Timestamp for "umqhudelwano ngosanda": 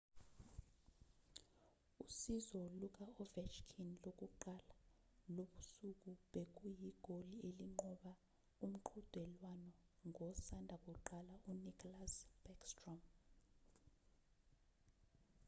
8.65-10.75